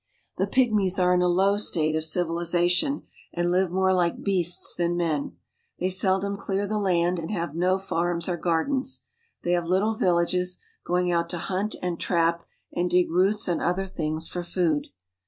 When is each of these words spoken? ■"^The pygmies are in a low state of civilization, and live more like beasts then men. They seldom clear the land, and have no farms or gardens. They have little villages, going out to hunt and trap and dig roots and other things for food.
■"^The 0.39 0.49
pygmies 0.51 0.97
are 0.97 1.13
in 1.13 1.21
a 1.21 1.27
low 1.27 1.57
state 1.57 1.95
of 1.95 2.03
civilization, 2.03 3.03
and 3.33 3.51
live 3.51 3.69
more 3.69 3.93
like 3.93 4.23
beasts 4.23 4.73
then 4.75 4.97
men. 4.97 5.37
They 5.77 5.91
seldom 5.91 6.37
clear 6.37 6.65
the 6.65 6.79
land, 6.79 7.19
and 7.19 7.29
have 7.29 7.53
no 7.53 7.77
farms 7.77 8.27
or 8.27 8.35
gardens. 8.35 9.03
They 9.43 9.51
have 9.51 9.67
little 9.67 9.93
villages, 9.93 10.57
going 10.83 11.11
out 11.11 11.29
to 11.29 11.37
hunt 11.37 11.75
and 11.83 11.99
trap 11.99 12.43
and 12.73 12.89
dig 12.89 13.11
roots 13.11 13.47
and 13.47 13.61
other 13.61 13.85
things 13.85 14.27
for 14.27 14.41
food. 14.43 14.87